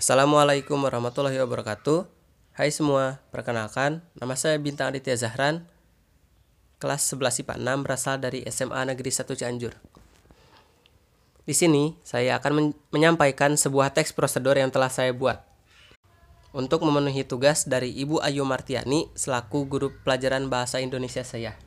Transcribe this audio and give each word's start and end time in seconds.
Assalamualaikum 0.00 0.80
warahmatullahi 0.80 1.36
wabarakatuh. 1.44 2.08
Hai 2.56 2.72
semua, 2.72 3.20
perkenalkan 3.28 4.00
nama 4.16 4.32
saya 4.32 4.56
Bintang 4.56 4.88
Aditya 4.88 5.12
Zahran. 5.12 5.68
Kelas 6.80 7.04
11 7.12 7.44
IPA 7.44 7.60
6 7.60 7.84
berasal 7.84 8.16
dari 8.16 8.40
SMA 8.48 8.80
Negeri 8.88 9.12
1 9.12 9.28
Cianjur. 9.28 9.76
Di 11.44 11.52
sini 11.52 12.00
saya 12.00 12.40
akan 12.40 12.52
men 12.56 12.66
menyampaikan 12.88 13.60
sebuah 13.60 13.92
teks 13.92 14.16
prosedur 14.16 14.56
yang 14.56 14.72
telah 14.72 14.88
saya 14.88 15.12
buat 15.12 15.44
untuk 16.56 16.80
memenuhi 16.80 17.20
tugas 17.28 17.68
dari 17.68 17.92
Ibu 17.92 18.24
Ayu 18.24 18.48
Martiani 18.48 19.12
selaku 19.12 19.68
guru 19.68 19.92
pelajaran 20.00 20.48
bahasa 20.48 20.80
Indonesia 20.80 21.28
saya. 21.28 21.60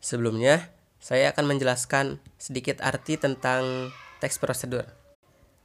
Sebelumnya, 0.00 0.72
saya 0.96 1.28
akan 1.28 1.44
menjelaskan 1.44 2.24
sedikit 2.40 2.80
arti 2.80 3.20
tentang 3.20 3.92
teks 4.24 4.40
prosedur. 4.40 5.01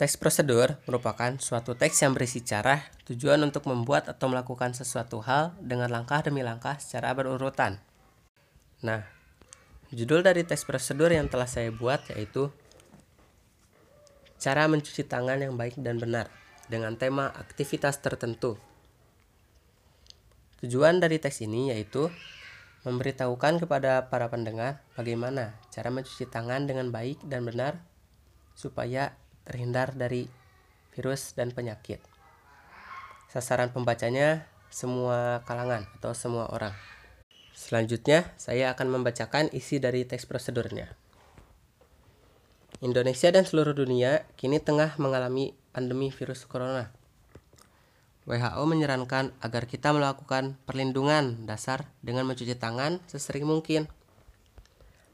Teks 0.00 0.16
prosedur 0.16 0.80
merupakan 0.88 1.36
suatu 1.36 1.76
teks 1.76 2.00
yang 2.00 2.16
berisi 2.16 2.40
cara, 2.40 2.88
tujuan 3.04 3.36
untuk 3.44 3.68
membuat 3.68 4.08
atau 4.08 4.32
melakukan 4.32 4.72
sesuatu 4.72 5.20
hal 5.20 5.52
dengan 5.60 5.92
langkah 5.92 6.24
demi 6.24 6.40
langkah 6.40 6.80
secara 6.80 7.12
berurutan. 7.12 7.76
Nah, 8.80 9.04
judul 9.92 10.24
dari 10.24 10.40
teks 10.40 10.64
prosedur 10.64 11.12
yang 11.12 11.28
telah 11.28 11.44
saya 11.44 11.68
buat 11.68 12.00
yaitu 12.16 12.48
Cara 14.40 14.64
mencuci 14.72 15.04
tangan 15.04 15.36
yang 15.36 15.60
baik 15.60 15.76
dan 15.76 16.00
benar 16.00 16.32
dengan 16.72 16.96
tema 16.96 17.28
aktivitas 17.36 18.00
tertentu. 18.00 18.56
Tujuan 20.64 20.96
dari 20.96 21.20
teks 21.20 21.44
ini 21.44 21.76
yaitu 21.76 22.08
memberitahukan 22.88 23.68
kepada 23.68 24.08
para 24.08 24.32
pendengar 24.32 24.80
bagaimana 24.96 25.60
cara 25.68 25.92
mencuci 25.92 26.24
tangan 26.24 26.64
dengan 26.64 26.88
baik 26.88 27.20
dan 27.28 27.44
benar 27.44 27.84
supaya 28.56 29.12
terhindar 29.50 29.98
dari 29.98 30.30
virus 30.94 31.34
dan 31.34 31.50
penyakit. 31.50 31.98
Sasaran 33.26 33.74
pembacanya 33.74 34.46
semua 34.70 35.42
kalangan 35.42 35.90
atau 35.98 36.14
semua 36.14 36.46
orang. 36.54 36.70
Selanjutnya, 37.50 38.30
saya 38.38 38.70
akan 38.70 39.02
membacakan 39.02 39.50
isi 39.50 39.82
dari 39.82 40.06
teks 40.06 40.30
prosedurnya. 40.30 40.94
Indonesia 42.80 43.28
dan 43.28 43.44
seluruh 43.44 43.74
dunia 43.74 44.24
kini 44.38 44.62
tengah 44.62 44.96
mengalami 44.96 45.52
pandemi 45.74 46.08
virus 46.08 46.48
corona. 46.48 46.88
WHO 48.24 48.62
menyarankan 48.64 49.34
agar 49.42 49.66
kita 49.66 49.90
melakukan 49.90 50.56
perlindungan 50.64 51.44
dasar 51.44 51.90
dengan 52.00 52.24
mencuci 52.30 52.54
tangan 52.56 53.02
sesering 53.10 53.44
mungkin. 53.44 53.90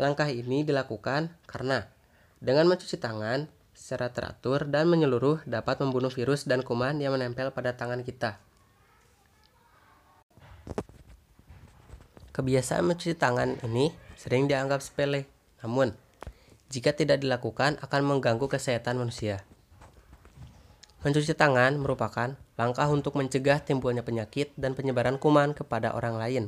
Langkah 0.00 0.26
ini 0.32 0.64
dilakukan 0.64 1.30
karena 1.46 1.86
dengan 2.42 2.66
mencuci 2.66 2.98
tangan, 2.98 3.46
secara 3.82 4.14
teratur 4.14 4.70
dan 4.70 4.86
menyeluruh 4.86 5.42
dapat 5.42 5.82
membunuh 5.82 6.14
virus 6.14 6.46
dan 6.46 6.62
kuman 6.62 7.02
yang 7.02 7.18
menempel 7.18 7.50
pada 7.50 7.74
tangan 7.74 8.06
kita. 8.06 8.38
Kebiasaan 12.30 12.86
mencuci 12.86 13.18
tangan 13.18 13.58
ini 13.66 13.90
sering 14.14 14.46
dianggap 14.46 14.78
sepele, 14.78 15.26
namun 15.66 15.98
jika 16.70 16.94
tidak 16.94 17.26
dilakukan 17.26 17.76
akan 17.82 18.02
mengganggu 18.06 18.46
kesehatan 18.46 19.02
manusia. 19.02 19.42
Mencuci 21.02 21.34
tangan 21.34 21.74
merupakan 21.74 22.38
langkah 22.54 22.86
untuk 22.86 23.18
mencegah 23.18 23.58
timbulnya 23.66 24.06
penyakit 24.06 24.54
dan 24.54 24.78
penyebaran 24.78 25.18
kuman 25.18 25.58
kepada 25.58 25.90
orang 25.98 26.22
lain. 26.22 26.44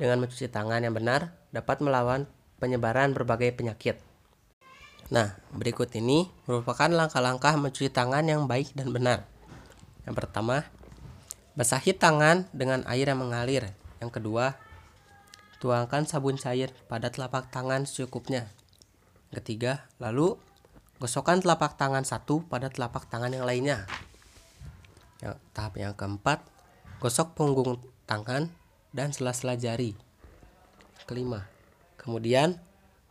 Dengan 0.00 0.24
mencuci 0.24 0.48
tangan 0.48 0.80
yang 0.80 0.96
benar, 0.96 1.36
dapat 1.52 1.84
melawan 1.84 2.24
penyebaran 2.56 3.12
berbagai 3.12 3.52
penyakit. 3.52 4.07
Nah, 5.08 5.40
berikut 5.56 5.88
ini 5.96 6.28
merupakan 6.44 6.88
langkah-langkah 6.92 7.56
mencuci 7.56 7.88
tangan 7.88 8.28
yang 8.28 8.44
baik 8.44 8.76
dan 8.76 8.92
benar. 8.92 9.24
Yang 10.04 10.20
pertama, 10.20 10.68
basahi 11.56 11.96
tangan 11.96 12.44
dengan 12.52 12.84
air 12.84 13.08
yang 13.08 13.24
mengalir. 13.24 13.72
Yang 14.04 14.20
kedua, 14.20 14.60
tuangkan 15.64 16.04
sabun 16.04 16.36
cair 16.36 16.76
pada 16.92 17.08
telapak 17.08 17.48
tangan 17.48 17.88
secukupnya. 17.88 18.52
Ketiga, 19.32 19.88
lalu 19.96 20.36
gosokkan 21.00 21.40
telapak 21.40 21.80
tangan 21.80 22.04
satu 22.04 22.44
pada 22.44 22.68
telapak 22.68 23.08
tangan 23.08 23.32
yang 23.32 23.48
lainnya. 23.48 23.88
Yang, 25.24 25.40
tahap 25.56 25.74
yang 25.80 25.96
keempat, 25.96 26.44
gosok 27.00 27.32
punggung 27.32 27.80
tangan 28.04 28.52
dan 28.92 29.16
sela-sela 29.16 29.56
jari. 29.56 29.96
Kelima, 31.08 31.48
kemudian 31.96 32.60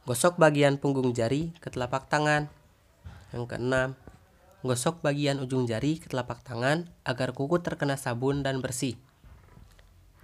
Gosok 0.07 0.40
bagian 0.40 0.79
punggung 0.79 1.12
jari 1.12 1.51
ke 1.59 1.68
telapak 1.68 2.07
tangan. 2.07 2.47
Yang 3.35 3.44
keenam, 3.51 3.90
gosok 4.63 5.03
bagian 5.03 5.35
ujung 5.44 5.68
jari 5.68 6.00
ke 6.00 6.07
telapak 6.07 6.47
tangan 6.47 6.88
agar 7.03 7.35
kuku 7.35 7.59
terkena 7.59 8.00
sabun 8.00 8.40
dan 8.40 8.63
bersih. 8.63 8.96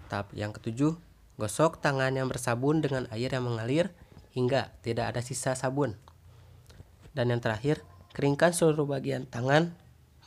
Tahap 0.07 0.31
yang 0.31 0.55
ketujuh, 0.55 0.95
gosok 1.35 1.83
tangan 1.83 2.16
yang 2.16 2.31
bersabun 2.31 2.79
dengan 2.79 3.11
air 3.11 3.27
yang 3.27 3.43
mengalir 3.43 3.91
hingga 4.31 4.72
tidak 4.88 5.11
ada 5.11 5.19
sisa 5.19 5.51
sabun. 5.51 5.99
Dan 7.11 7.35
yang 7.35 7.43
terakhir, 7.43 7.83
keringkan 8.16 8.55
seluruh 8.55 8.88
bagian 8.88 9.27
tangan 9.27 9.75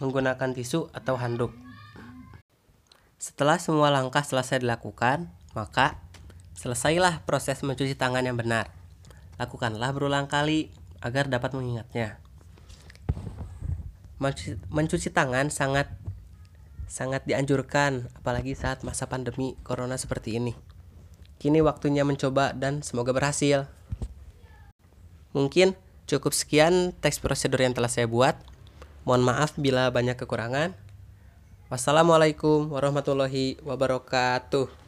menggunakan 0.04 0.52
tisu 0.52 0.92
atau 0.92 1.16
handuk. 1.16 1.56
Setelah 3.16 3.56
semua 3.56 3.88
langkah 3.88 4.20
selesai 4.20 4.60
dilakukan, 4.60 5.32
maka 5.56 5.96
selesailah 6.60 7.24
proses 7.24 7.64
mencuci 7.64 7.96
tangan 7.96 8.20
yang 8.20 8.36
benar. 8.36 8.76
Lakukanlah 9.36 9.92
berulang 9.92 10.28
kali 10.28 10.72
agar 11.04 11.28
dapat 11.28 11.52
mengingatnya. 11.52 12.16
Mencuci, 14.72 15.12
tangan 15.12 15.52
sangat 15.52 15.92
sangat 16.88 17.28
dianjurkan 17.28 18.08
apalagi 18.16 18.56
saat 18.56 18.80
masa 18.80 19.04
pandemi 19.04 19.58
corona 19.60 20.00
seperti 20.00 20.40
ini. 20.40 20.56
Kini 21.36 21.60
waktunya 21.60 22.00
mencoba 22.00 22.56
dan 22.56 22.80
semoga 22.80 23.12
berhasil. 23.12 23.68
Mungkin 25.36 25.76
cukup 26.08 26.32
sekian 26.32 26.96
teks 26.96 27.20
prosedur 27.20 27.60
yang 27.60 27.76
telah 27.76 27.92
saya 27.92 28.08
buat. 28.08 28.40
Mohon 29.04 29.36
maaf 29.36 29.52
bila 29.60 29.92
banyak 29.92 30.16
kekurangan. 30.16 30.72
Wassalamualaikum 31.68 32.72
warahmatullahi 32.72 33.60
wabarakatuh. 33.60 34.85